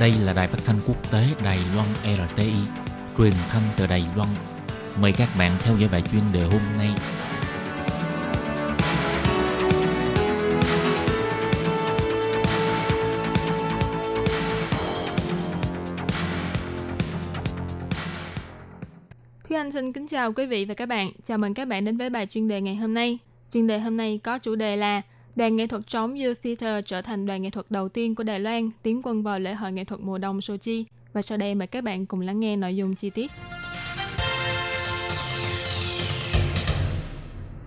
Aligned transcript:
Đây 0.00 0.12
là 0.22 0.32
đài 0.32 0.48
phát 0.48 0.58
thanh 0.64 0.76
quốc 0.86 1.10
tế 1.12 1.26
Đài 1.44 1.58
Loan 1.74 1.88
RTI, 2.02 2.52
truyền 3.18 3.32
thanh 3.48 3.62
từ 3.76 3.86
Đài 3.86 4.04
Loan. 4.16 4.28
Mời 5.00 5.12
các 5.12 5.28
bạn 5.38 5.52
theo 5.58 5.76
dõi 5.76 5.88
bài 5.92 6.02
chuyên 6.12 6.22
đề 6.32 6.42
hôm 6.42 6.60
nay. 6.78 6.88
Thúy 19.48 19.56
Anh 19.56 19.72
xin 19.72 19.92
kính 19.92 20.06
chào 20.06 20.32
quý 20.32 20.46
vị 20.46 20.64
và 20.64 20.74
các 20.74 20.86
bạn. 20.86 21.10
Chào 21.22 21.38
mừng 21.38 21.54
các 21.54 21.68
bạn 21.68 21.84
đến 21.84 21.96
với 21.96 22.10
bài 22.10 22.26
chuyên 22.26 22.48
đề 22.48 22.60
ngày 22.60 22.76
hôm 22.76 22.94
nay. 22.94 23.18
Chuyên 23.52 23.66
đề 23.66 23.78
hôm 23.78 23.96
nay 23.96 24.20
có 24.22 24.38
chủ 24.38 24.54
đề 24.54 24.76
là 24.76 25.02
Đoàn 25.36 25.56
nghệ 25.56 25.66
thuật 25.66 25.82
trống 25.86 26.14
Youth 26.14 26.42
Theater 26.42 26.84
trở 26.86 27.02
thành 27.02 27.26
đoàn 27.26 27.42
nghệ 27.42 27.50
thuật 27.50 27.66
đầu 27.70 27.88
tiên 27.88 28.14
của 28.14 28.22
Đài 28.22 28.40
Loan 28.40 28.70
tiến 28.82 29.00
quân 29.04 29.22
vào 29.22 29.40
lễ 29.40 29.54
hội 29.54 29.72
nghệ 29.72 29.84
thuật 29.84 30.00
mùa 30.00 30.18
đông 30.18 30.40
Sochi. 30.40 30.84
Và 31.12 31.22
sau 31.22 31.38
đây 31.38 31.54
mời 31.54 31.66
các 31.66 31.84
bạn 31.84 32.06
cùng 32.06 32.20
lắng 32.20 32.40
nghe 32.40 32.56
nội 32.56 32.76
dung 32.76 32.94
chi 32.94 33.10
tiết. 33.10 33.30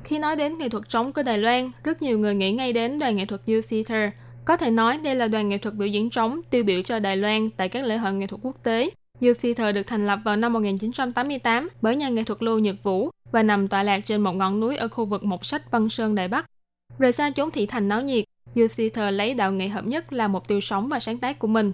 Khi 0.03 0.19
nói 0.19 0.35
đến 0.35 0.57
nghệ 0.57 0.69
thuật 0.69 0.89
trống 0.89 1.13
của 1.13 1.23
Đài 1.23 1.37
Loan, 1.37 1.71
rất 1.83 2.01
nhiều 2.01 2.19
người 2.19 2.35
nghĩ 2.35 2.51
ngay 2.51 2.73
đến 2.73 2.99
đoàn 2.99 3.15
nghệ 3.15 3.25
thuật 3.25 3.41
Youth 3.47 3.69
Theater. 3.69 4.13
Có 4.45 4.57
thể 4.57 4.71
nói 4.71 4.99
đây 5.03 5.15
là 5.15 5.27
đoàn 5.27 5.49
nghệ 5.49 5.57
thuật 5.57 5.75
biểu 5.75 5.87
diễn 5.87 6.09
trống 6.09 6.41
tiêu 6.49 6.63
biểu 6.63 6.81
cho 6.81 6.99
Đài 6.99 7.17
Loan 7.17 7.49
tại 7.49 7.69
các 7.69 7.85
lễ 7.85 7.97
hội 7.97 8.13
nghệ 8.13 8.27
thuật 8.27 8.41
quốc 8.43 8.63
tế. 8.63 8.89
Youth 9.21 9.41
Theater 9.41 9.75
được 9.75 9.87
thành 9.87 10.07
lập 10.07 10.19
vào 10.25 10.35
năm 10.35 10.53
1988 10.53 11.69
bởi 11.81 11.95
nhà 11.95 12.09
nghệ 12.09 12.23
thuật 12.23 12.43
Lưu 12.43 12.59
Nhật 12.59 12.75
Vũ 12.83 13.09
và 13.31 13.43
nằm 13.43 13.67
tọa 13.67 13.83
lạc 13.83 13.99
trên 14.05 14.21
một 14.21 14.33
ngọn 14.33 14.59
núi 14.59 14.77
ở 14.77 14.87
khu 14.87 15.05
vực 15.05 15.23
Mộc 15.23 15.45
Sách 15.45 15.71
Văn 15.71 15.89
Sơn 15.89 16.15
Đài 16.15 16.27
Bắc. 16.27 16.45
Rời 16.99 17.11
xa 17.11 17.29
chốn 17.29 17.51
thị 17.51 17.65
thành 17.65 17.87
náo 17.87 18.01
nhiệt, 18.01 18.25
Youth 18.55 18.71
Theater 18.77 19.15
lấy 19.15 19.33
đạo 19.33 19.51
nghệ 19.51 19.67
hợp 19.67 19.85
nhất 19.85 20.13
là 20.13 20.27
mục 20.27 20.47
tiêu 20.47 20.61
sống 20.61 20.89
và 20.89 20.99
sáng 20.99 21.17
tác 21.17 21.39
của 21.39 21.47
mình. 21.47 21.71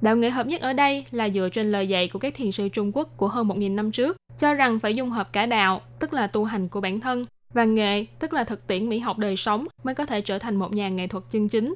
Đạo 0.00 0.16
nghệ 0.16 0.30
hợp 0.30 0.46
nhất 0.46 0.60
ở 0.60 0.72
đây 0.72 1.04
là 1.10 1.28
dựa 1.28 1.48
trên 1.52 1.72
lời 1.72 1.88
dạy 1.88 2.08
của 2.08 2.18
các 2.18 2.34
thiền 2.34 2.52
sư 2.52 2.68
Trung 2.68 2.90
Quốc 2.94 3.16
của 3.16 3.28
hơn 3.28 3.48
1.000 3.48 3.74
năm 3.74 3.92
trước, 3.92 4.16
cho 4.38 4.54
rằng 4.54 4.78
phải 4.78 4.94
dung 4.94 5.10
hợp 5.10 5.32
cả 5.32 5.46
đạo, 5.46 5.80
tức 5.98 6.12
là 6.12 6.26
tu 6.26 6.44
hành 6.44 6.68
của 6.68 6.80
bản 6.80 7.00
thân, 7.00 7.24
và 7.54 7.64
nghệ, 7.64 8.04
tức 8.18 8.32
là 8.32 8.44
thực 8.44 8.66
tiễn 8.66 8.88
mỹ 8.88 8.98
học 8.98 9.18
đời 9.18 9.36
sống 9.36 9.66
mới 9.84 9.94
có 9.94 10.04
thể 10.04 10.20
trở 10.20 10.38
thành 10.38 10.56
một 10.56 10.72
nhà 10.72 10.88
nghệ 10.88 11.06
thuật 11.06 11.24
chân 11.30 11.48
chính. 11.48 11.74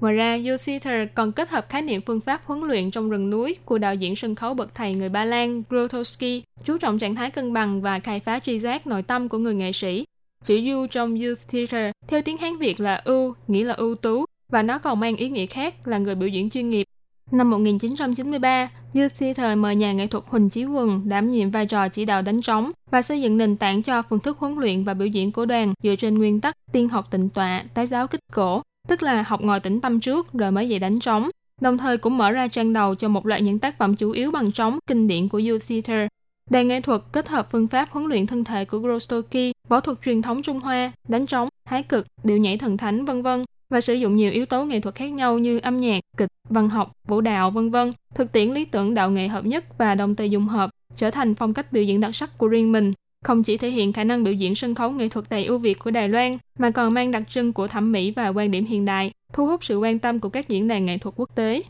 Ngoài 0.00 0.14
ra, 0.14 0.34
Youth 0.34 0.64
Theater 0.66 1.08
còn 1.14 1.32
kết 1.32 1.48
hợp 1.48 1.68
khái 1.68 1.82
niệm 1.82 2.00
phương 2.00 2.20
pháp 2.20 2.44
huấn 2.44 2.60
luyện 2.60 2.90
trong 2.90 3.10
rừng 3.10 3.30
núi 3.30 3.56
của 3.64 3.78
đạo 3.78 3.94
diễn 3.94 4.16
sân 4.16 4.34
khấu 4.34 4.54
bậc 4.54 4.74
thầy 4.74 4.94
người 4.94 5.08
Ba 5.08 5.24
Lan 5.24 5.62
Grotowski, 5.70 6.40
chú 6.64 6.78
trọng 6.78 6.98
trạng 6.98 7.14
thái 7.14 7.30
cân 7.30 7.52
bằng 7.52 7.82
và 7.82 7.98
khai 7.98 8.20
phá 8.20 8.38
tri 8.38 8.58
giác 8.58 8.86
nội 8.86 9.02
tâm 9.02 9.28
của 9.28 9.38
người 9.38 9.54
nghệ 9.54 9.72
sĩ. 9.72 10.04
Chữ 10.44 10.72
U 10.74 10.86
trong 10.86 11.20
Youth 11.20 11.48
Theater 11.48 11.90
theo 12.08 12.22
tiếng 12.22 12.38
Hán 12.38 12.56
Việt 12.58 12.80
là 12.80 13.02
ưu, 13.04 13.34
nghĩa 13.48 13.64
là 13.64 13.74
ưu 13.74 13.94
tú, 13.94 14.24
và 14.48 14.62
nó 14.62 14.78
còn 14.78 15.00
mang 15.00 15.16
ý 15.16 15.28
nghĩa 15.28 15.46
khác 15.46 15.88
là 15.88 15.98
người 15.98 16.14
biểu 16.14 16.28
diễn 16.28 16.50
chuyên 16.50 16.70
nghiệp. 16.70 16.86
Năm 17.30 17.50
1993, 17.50 18.70
Youth 18.94 19.18
Theater 19.18 19.58
mời 19.58 19.76
nhà 19.76 19.92
nghệ 19.92 20.06
thuật 20.06 20.24
Huỳnh 20.26 20.50
Chí 20.50 20.64
Quần 20.64 21.08
đảm 21.08 21.30
nhiệm 21.30 21.50
vai 21.50 21.66
trò 21.66 21.88
chỉ 21.88 22.04
đạo 22.04 22.22
đánh 22.22 22.40
trống 22.42 22.70
và 22.90 23.02
xây 23.02 23.22
dựng 23.22 23.36
nền 23.36 23.56
tảng 23.56 23.82
cho 23.82 24.02
phương 24.02 24.20
thức 24.20 24.38
huấn 24.38 24.54
luyện 24.54 24.84
và 24.84 24.94
biểu 24.94 25.08
diễn 25.08 25.32
của 25.32 25.44
đoàn 25.44 25.74
dựa 25.82 25.96
trên 25.96 26.18
nguyên 26.18 26.40
tắc 26.40 26.56
tiên 26.72 26.88
học 26.88 27.10
tịnh 27.10 27.28
tọa, 27.28 27.64
tái 27.74 27.86
giáo 27.86 28.06
kích 28.06 28.20
cổ, 28.32 28.62
tức 28.88 29.02
là 29.02 29.22
học 29.22 29.40
ngồi 29.42 29.60
tĩnh 29.60 29.80
tâm 29.80 30.00
trước 30.00 30.32
rồi 30.32 30.50
mới 30.50 30.68
dạy 30.68 30.78
đánh 30.80 31.00
trống. 31.00 31.28
Đồng 31.60 31.78
thời 31.78 31.98
cũng 31.98 32.18
mở 32.18 32.30
ra 32.30 32.48
trang 32.48 32.72
đầu 32.72 32.94
cho 32.94 33.08
một 33.08 33.26
loạt 33.26 33.42
những 33.42 33.58
tác 33.58 33.78
phẩm 33.78 33.96
chủ 33.96 34.10
yếu 34.10 34.30
bằng 34.30 34.52
trống 34.52 34.78
kinh 34.86 35.08
điển 35.08 35.28
của 35.28 35.40
Youth 35.48 35.62
Theater. 35.68 36.08
Đàn 36.50 36.68
nghệ 36.68 36.80
thuật 36.80 37.02
kết 37.12 37.28
hợp 37.28 37.48
phương 37.50 37.68
pháp 37.68 37.88
huấn 37.90 38.06
luyện 38.06 38.26
thân 38.26 38.44
thể 38.44 38.64
của 38.64 38.78
grostoki 38.78 39.53
võ 39.68 39.80
thuật 39.80 39.98
truyền 40.02 40.22
thống 40.22 40.42
Trung 40.42 40.60
Hoa, 40.60 40.92
đánh 41.08 41.26
trống, 41.26 41.48
thái 41.64 41.82
cực, 41.82 42.06
điệu 42.24 42.36
nhảy 42.36 42.58
thần 42.58 42.76
thánh 42.76 43.04
vân 43.04 43.22
vân 43.22 43.44
và 43.70 43.80
sử 43.80 43.94
dụng 43.94 44.16
nhiều 44.16 44.30
yếu 44.32 44.46
tố 44.46 44.64
nghệ 44.64 44.80
thuật 44.80 44.94
khác 44.94 45.12
nhau 45.12 45.38
như 45.38 45.58
âm 45.58 45.76
nhạc, 45.76 46.00
kịch, 46.16 46.30
văn 46.48 46.68
học, 46.68 46.92
vũ 47.08 47.20
đạo 47.20 47.50
vân 47.50 47.70
vân, 47.70 47.92
thực 48.14 48.32
tiễn 48.32 48.50
lý 48.50 48.64
tưởng 48.64 48.94
đạo 48.94 49.10
nghệ 49.10 49.28
hợp 49.28 49.44
nhất 49.44 49.78
và 49.78 49.94
đồng 49.94 50.14
tề 50.14 50.26
dung 50.26 50.48
hợp 50.48 50.70
trở 50.96 51.10
thành 51.10 51.34
phong 51.34 51.54
cách 51.54 51.72
biểu 51.72 51.82
diễn 51.82 52.00
đặc 52.00 52.14
sắc 52.14 52.38
của 52.38 52.48
riêng 52.48 52.72
mình 52.72 52.92
không 53.24 53.42
chỉ 53.42 53.56
thể 53.56 53.70
hiện 53.70 53.92
khả 53.92 54.04
năng 54.04 54.24
biểu 54.24 54.32
diễn 54.32 54.54
sân 54.54 54.74
khấu 54.74 54.90
nghệ 54.90 55.08
thuật 55.08 55.24
đầy 55.30 55.44
ưu 55.44 55.58
việt 55.58 55.78
của 55.78 55.90
Đài 55.90 56.08
Loan, 56.08 56.38
mà 56.58 56.70
còn 56.70 56.94
mang 56.94 57.10
đặc 57.10 57.22
trưng 57.30 57.52
của 57.52 57.68
thẩm 57.68 57.92
mỹ 57.92 58.10
và 58.10 58.28
quan 58.28 58.50
điểm 58.50 58.66
hiện 58.66 58.84
đại, 58.84 59.10
thu 59.32 59.46
hút 59.46 59.64
sự 59.64 59.78
quan 59.78 59.98
tâm 59.98 60.20
của 60.20 60.28
các 60.28 60.48
diễn 60.48 60.68
đàn 60.68 60.86
nghệ 60.86 60.98
thuật 60.98 61.14
quốc 61.18 61.30
tế. 61.34 61.62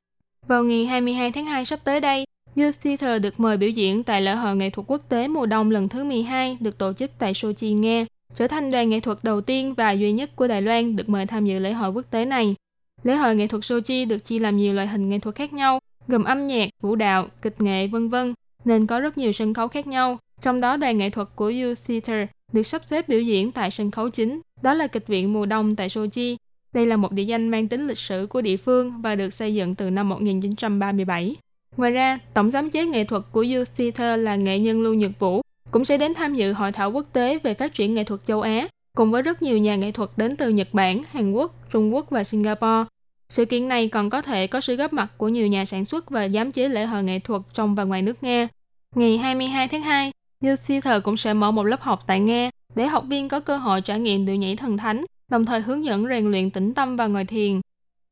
Vào 0.47 0.65
ngày 0.65 0.87
22 0.87 1.33
tháng 1.33 1.45
2 1.45 1.65
sắp 1.65 1.81
tới 1.85 2.01
đây, 2.01 2.25
Youth 2.57 2.81
Theater 2.83 3.23
được 3.23 3.41
mời 3.41 3.57
biểu 3.57 3.71
diễn 3.71 4.03
tại 4.05 4.23
lễ 4.23 4.35
hội 4.35 4.57
nghệ 4.57 4.71
thuật 4.71 4.87
quốc 4.87 5.09
tế 5.09 5.29
mùa 5.29 5.47
đông 5.47 5.71
lần 5.71 5.89
thứ 5.89 6.05
12 6.05 6.57
được 6.61 6.79
tổ 6.79 6.93
chức 6.93 7.11
tại 7.19 7.35
Sochi, 7.35 7.73
Nga, 7.73 8.07
trở 8.37 8.47
thành 8.47 8.71
đoàn 8.71 8.91
nghệ 8.91 9.01
thuật 9.01 9.19
đầu 9.23 9.41
tiên 9.41 9.75
và 9.75 9.93
duy 9.93 10.13
nhất 10.13 10.37
của 10.37 10.47
Đài 10.47 10.63
Loan 10.63 10.97
được 10.97 11.09
mời 11.09 11.27
tham 11.27 11.47
dự 11.47 11.59
lễ 11.59 11.73
hội 11.73 11.91
quốc 11.91 12.07
tế 12.11 12.25
này. 12.25 12.55
Lễ 13.03 13.15
hội 13.15 13.37
nghệ 13.37 13.47
thuật 13.47 13.65
Sochi 13.65 14.05
được 14.05 14.19
chia 14.19 14.39
làm 14.39 14.57
nhiều 14.57 14.75
loại 14.75 14.87
hình 14.87 15.09
nghệ 15.09 15.19
thuật 15.19 15.35
khác 15.35 15.53
nhau, 15.53 15.81
gồm 16.09 16.25
âm 16.25 16.47
nhạc, 16.47 16.69
vũ 16.81 16.97
đạo, 16.97 17.29
kịch 17.43 17.63
nghệ, 17.63 17.87
vân 17.87 18.09
vân, 18.09 18.35
nên 18.65 18.87
có 18.87 19.01
rất 19.01 19.19
nhiều 19.19 19.33
sân 19.33 19.55
khấu 19.55 19.69
khác 19.69 19.87
nhau. 19.87 20.19
Trong 20.41 20.61
đó 20.61 20.77
đoàn 20.77 20.99
nghệ 20.99 21.11
thuật 21.11 21.29
của 21.37 21.53
Youth 21.63 21.79
Theater 21.87 22.29
được 22.53 22.63
sắp 22.63 22.83
xếp 22.87 23.09
biểu 23.09 23.21
diễn 23.21 23.53
tại 23.53 23.71
sân 23.71 23.91
khấu 23.91 24.11
chính, 24.11 24.41
đó 24.63 24.75
là 24.75 24.87
kịch 24.87 25.07
viện 25.07 25.33
mùa 25.33 25.47
đông 25.47 25.77
tại 25.77 25.89
Sochi. 25.89 26.37
Đây 26.75 26.87
là 26.87 26.97
một 26.97 27.13
địa 27.13 27.23
danh 27.23 27.49
mang 27.49 27.69
tính 27.69 27.87
lịch 27.87 27.99
sử 27.99 28.27
của 28.31 28.41
địa 28.41 28.57
phương 28.57 29.03
và 29.03 29.15
được 29.15 29.31
xây 29.31 29.55
dựng 29.55 29.75
từ 29.75 29.91
năm 29.91 30.09
1937. 30.09 31.37
Ngoài 31.77 31.91
ra, 31.91 32.19
tổng 32.35 32.51
giám 32.51 32.71
chế 32.71 32.87
nghệ 32.87 33.05
thuật 33.05 33.23
của 33.33 33.45
Youth 33.55 33.77
Theater 33.77 34.21
là 34.21 34.37
nghệ 34.37 34.59
nhân 34.59 34.81
Lưu 34.81 34.95
Nhật 34.95 35.11
Vũ 35.19 35.43
cũng 35.71 35.85
sẽ 35.85 35.99
đến 35.99 36.15
tham 36.15 36.35
dự 36.35 36.53
hội 36.53 36.73
thảo 36.73 36.93
quốc 36.93 37.07
tế 37.13 37.39
về 37.39 37.55
phát 37.55 37.75
triển 37.75 37.95
nghệ 37.95 38.05
thuật 38.05 38.21
châu 38.25 38.41
Á, 38.41 38.69
cùng 38.97 39.11
với 39.11 39.23
rất 39.23 39.43
nhiều 39.43 39.59
nhà 39.59 39.77
nghệ 39.77 39.93
thuật 39.93 40.11
đến 40.17 40.37
từ 40.37 40.49
Nhật 40.49 40.69
Bản, 40.73 41.03
Hàn 41.11 41.33
Quốc, 41.33 41.55
Trung 41.71 41.95
Quốc 41.95 42.11
và 42.11 42.25
Singapore. 42.25 42.85
Sự 43.29 43.45
kiện 43.45 43.69
này 43.69 43.89
còn 43.89 44.11
có 44.11 44.23
thể 44.23 44.47
có 44.47 44.61
sự 44.61 44.77
góp 44.77 44.93
mặt 44.93 45.11
của 45.17 45.29
nhiều 45.29 45.47
nhà 45.47 45.65
sản 45.65 45.85
xuất 45.85 46.11
và 46.11 46.29
giám 46.29 46.53
chế 46.53 46.69
lễ 46.69 46.85
hội 46.85 47.03
nghệ 47.03 47.19
thuật 47.19 47.43
trong 47.53 47.75
và 47.75 47.85
ngoài 47.85 48.03
nước 48.03 48.23
Nga. 48.23 48.49
Ngày 48.97 49.19
22 49.19 49.69
tháng 49.69 49.83
2, 49.83 50.13
Youth 50.45 50.61
Theater 50.67 51.03
cũng 51.03 51.17
sẽ 51.17 51.35
mở 51.35 51.51
một 51.51 51.63
lớp 51.63 51.81
học 51.81 52.01
tại 52.07 52.21
Nga 52.21 52.51
để 52.75 52.87
học 52.87 53.05
viên 53.09 53.29
có 53.29 53.41
cơ 53.41 53.57
hội 53.57 53.81
trải 53.81 54.01
nghiệm 54.01 54.27
điệu 54.27 54.37
nhảy 54.37 54.57
thần 54.57 54.77
thánh, 54.77 55.05
đồng 55.29 55.47
thời 55.47 55.61
hướng 55.61 55.85
dẫn 55.85 56.07
rèn 56.09 56.31
luyện 56.31 56.51
tĩnh 56.51 56.75
tâm 56.75 56.97
và 56.97 57.07
ngồi 57.07 57.25
thiền. 57.25 57.61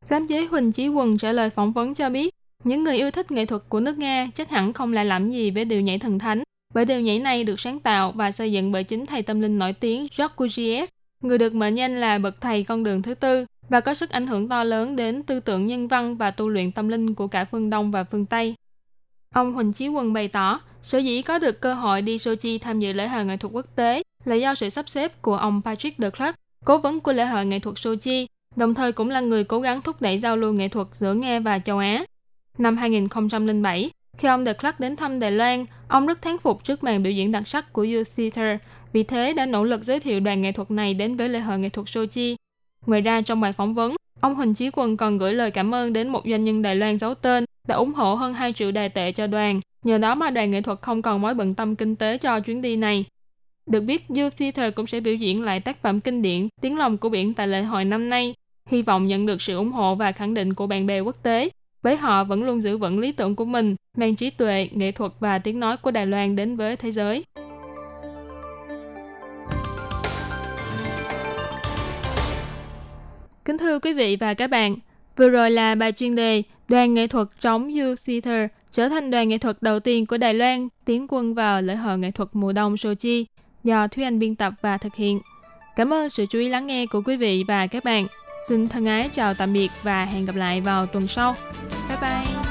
Giám 0.04 0.26
chế 0.26 0.46
Huỳnh 0.46 0.72
Chí 0.72 0.88
Quần 0.88 1.18
trả 1.18 1.32
lời 1.32 1.50
phỏng 1.50 1.72
vấn 1.72 1.94
cho 1.94 2.10
biết, 2.10 2.31
những 2.64 2.84
người 2.84 2.96
yêu 2.96 3.10
thích 3.10 3.30
nghệ 3.30 3.46
thuật 3.46 3.62
của 3.68 3.80
nước 3.80 3.98
Nga 3.98 4.28
chắc 4.34 4.50
hẳn 4.50 4.72
không 4.72 4.92
lại 4.92 5.04
làm 5.04 5.30
gì 5.30 5.50
với 5.50 5.64
điệu 5.64 5.80
nhảy 5.80 5.98
thần 5.98 6.18
thánh, 6.18 6.42
bởi 6.74 6.84
điệu 6.84 7.00
nhảy 7.00 7.18
này 7.18 7.44
được 7.44 7.60
sáng 7.60 7.80
tạo 7.80 8.12
và 8.12 8.32
xây 8.32 8.52
dựng 8.52 8.72
bởi 8.72 8.84
chính 8.84 9.06
thầy 9.06 9.22
tâm 9.22 9.40
linh 9.40 9.58
nổi 9.58 9.72
tiếng 9.72 10.00
George 10.18 10.34
Gurdjieff, 10.36 10.86
người 11.20 11.38
được 11.38 11.54
mệnh 11.54 11.74
danh 11.74 12.00
là 12.00 12.18
bậc 12.18 12.40
thầy 12.40 12.64
con 12.64 12.84
đường 12.84 13.02
thứ 13.02 13.14
tư 13.14 13.46
và 13.68 13.80
có 13.80 13.94
sức 13.94 14.10
ảnh 14.10 14.26
hưởng 14.26 14.48
to 14.48 14.64
lớn 14.64 14.96
đến 14.96 15.22
tư 15.22 15.40
tưởng 15.40 15.66
nhân 15.66 15.88
văn 15.88 16.16
và 16.16 16.30
tu 16.30 16.48
luyện 16.48 16.72
tâm 16.72 16.88
linh 16.88 17.14
của 17.14 17.26
cả 17.26 17.44
phương 17.44 17.70
Đông 17.70 17.90
và 17.90 18.04
phương 18.04 18.24
Tây. 18.24 18.54
Ông 19.34 19.52
Huỳnh 19.52 19.72
Chí 19.72 19.88
Quân 19.88 20.12
bày 20.12 20.28
tỏ, 20.28 20.60
sở 20.82 20.98
dĩ 20.98 21.22
có 21.22 21.38
được 21.38 21.60
cơ 21.60 21.74
hội 21.74 22.02
đi 22.02 22.18
Sochi 22.18 22.58
tham 22.58 22.80
dự 22.80 22.92
lễ 22.92 23.08
hội 23.08 23.24
nghệ 23.24 23.36
thuật 23.36 23.52
quốc 23.52 23.66
tế 23.76 24.02
là 24.24 24.34
do 24.34 24.54
sự 24.54 24.68
sắp 24.68 24.88
xếp 24.88 25.22
của 25.22 25.36
ông 25.36 25.62
Patrick 25.64 25.98
de 25.98 26.10
Klerk, 26.10 26.36
cố 26.64 26.78
vấn 26.78 27.00
của 27.00 27.12
lễ 27.12 27.24
hội 27.24 27.46
nghệ 27.46 27.58
thuật 27.58 27.78
Sochi, 27.78 28.26
đồng 28.56 28.74
thời 28.74 28.92
cũng 28.92 29.10
là 29.10 29.20
người 29.20 29.44
cố 29.44 29.60
gắng 29.60 29.82
thúc 29.82 30.02
đẩy 30.02 30.18
giao 30.18 30.36
lưu 30.36 30.52
nghệ 30.52 30.68
thuật 30.68 30.86
giữa 30.92 31.14
Nga 31.14 31.40
và 31.40 31.58
châu 31.58 31.78
Á. 31.78 32.04
Năm 32.58 32.76
2007, 32.76 33.90
khi 34.18 34.28
ông 34.28 34.44
The 34.44 34.52
Clark 34.52 34.80
đến 34.80 34.96
thăm 34.96 35.18
Đài 35.18 35.30
Loan, 35.30 35.64
ông 35.88 36.06
rất 36.06 36.22
thán 36.22 36.38
phục 36.38 36.64
trước 36.64 36.84
màn 36.84 37.02
biểu 37.02 37.12
diễn 37.12 37.32
đặc 37.32 37.48
sắc 37.48 37.72
của 37.72 37.82
Youth 37.82 38.16
Theater, 38.16 38.60
vì 38.92 39.02
thế 39.02 39.34
đã 39.34 39.46
nỗ 39.46 39.64
lực 39.64 39.84
giới 39.84 40.00
thiệu 40.00 40.20
đoàn 40.20 40.42
nghệ 40.42 40.52
thuật 40.52 40.70
này 40.70 40.94
đến 40.94 41.16
với 41.16 41.28
lễ 41.28 41.40
hội 41.40 41.58
nghệ 41.58 41.68
thuật 41.68 41.88
Sochi. 41.88 42.36
Ngoài 42.86 43.00
ra, 43.00 43.22
trong 43.22 43.40
bài 43.40 43.52
phỏng 43.52 43.74
vấn, 43.74 43.96
ông 44.20 44.34
Huỳnh 44.34 44.54
Chí 44.54 44.70
Quân 44.72 44.96
còn 44.96 45.18
gửi 45.18 45.34
lời 45.34 45.50
cảm 45.50 45.74
ơn 45.74 45.92
đến 45.92 46.08
một 46.08 46.22
doanh 46.30 46.42
nhân 46.42 46.62
Đài 46.62 46.76
Loan 46.76 46.98
giấu 46.98 47.14
tên 47.14 47.44
đã 47.68 47.74
ủng 47.74 47.94
hộ 47.94 48.14
hơn 48.14 48.34
2 48.34 48.52
triệu 48.52 48.72
đài 48.72 48.88
tệ 48.88 49.12
cho 49.12 49.26
đoàn. 49.26 49.60
Nhờ 49.84 49.98
đó 49.98 50.14
mà 50.14 50.30
đoàn 50.30 50.50
nghệ 50.50 50.62
thuật 50.62 50.80
không 50.80 51.02
còn 51.02 51.20
mối 51.20 51.34
bận 51.34 51.54
tâm 51.54 51.76
kinh 51.76 51.96
tế 51.96 52.18
cho 52.18 52.40
chuyến 52.40 52.62
đi 52.62 52.76
này. 52.76 53.04
Được 53.66 53.80
biết, 53.80 54.06
Youth 54.08 54.36
Theater 54.36 54.74
cũng 54.74 54.86
sẽ 54.86 55.00
biểu 55.00 55.14
diễn 55.14 55.42
lại 55.42 55.60
tác 55.60 55.82
phẩm 55.82 56.00
kinh 56.00 56.22
điển 56.22 56.48
Tiếng 56.60 56.78
lòng 56.78 56.98
của 56.98 57.08
biển 57.08 57.34
tại 57.34 57.48
lễ 57.48 57.62
hội 57.62 57.84
năm 57.84 58.08
nay, 58.08 58.34
hy 58.66 58.82
vọng 58.82 59.06
nhận 59.06 59.26
được 59.26 59.42
sự 59.42 59.56
ủng 59.56 59.72
hộ 59.72 59.94
và 59.94 60.12
khẳng 60.12 60.34
định 60.34 60.54
của 60.54 60.66
bạn 60.66 60.86
bè 60.86 61.00
quốc 61.00 61.22
tế. 61.22 61.48
Với 61.82 61.96
họ 61.96 62.24
vẫn 62.24 62.44
luôn 62.44 62.60
giữ 62.60 62.78
vững 62.78 62.98
lý 62.98 63.12
tưởng 63.12 63.36
của 63.36 63.44
mình, 63.44 63.76
mang 63.96 64.16
trí 64.16 64.30
tuệ, 64.30 64.68
nghệ 64.72 64.92
thuật 64.92 65.12
và 65.20 65.38
tiếng 65.38 65.60
nói 65.60 65.76
của 65.76 65.90
Đài 65.90 66.06
Loan 66.06 66.36
đến 66.36 66.56
với 66.56 66.76
thế 66.76 66.90
giới. 66.90 67.24
Kính 73.44 73.58
thưa 73.58 73.78
quý 73.78 73.92
vị 73.92 74.16
và 74.16 74.34
các 74.34 74.46
bạn, 74.46 74.76
vừa 75.16 75.28
rồi 75.28 75.50
là 75.50 75.74
bài 75.74 75.92
chuyên 75.92 76.14
đề 76.14 76.42
Đoàn 76.68 76.94
nghệ 76.94 77.06
thuật 77.06 77.28
trống 77.40 77.74
Youth 77.74 77.98
Theater 78.06 78.50
trở 78.70 78.88
thành 78.88 79.10
đoàn 79.10 79.28
nghệ 79.28 79.38
thuật 79.38 79.56
đầu 79.60 79.80
tiên 79.80 80.06
của 80.06 80.16
Đài 80.16 80.34
Loan 80.34 80.68
tiến 80.84 81.06
quân 81.08 81.34
vào 81.34 81.62
lễ 81.62 81.76
hội 81.76 81.98
nghệ 81.98 82.10
thuật 82.10 82.28
mùa 82.32 82.52
đông 82.52 82.76
Sochi 82.76 83.26
do 83.64 83.88
Thúy 83.88 84.04
Anh 84.04 84.18
biên 84.18 84.36
tập 84.36 84.54
và 84.60 84.78
thực 84.78 84.94
hiện. 84.94 85.20
Cảm 85.76 85.92
ơn 85.92 86.10
sự 86.10 86.26
chú 86.26 86.38
ý 86.38 86.48
lắng 86.48 86.66
nghe 86.66 86.86
của 86.86 87.02
quý 87.06 87.16
vị 87.16 87.44
và 87.48 87.66
các 87.66 87.84
bạn. 87.84 88.06
Xin 88.46 88.68
thân 88.68 88.84
ái 88.84 89.10
chào 89.12 89.34
tạm 89.34 89.52
biệt 89.52 89.70
và 89.82 90.04
hẹn 90.04 90.24
gặp 90.24 90.36
lại 90.36 90.60
vào 90.60 90.86
tuần 90.86 91.08
sau. 91.08 91.34
Bye 91.88 91.98
bye! 92.00 92.41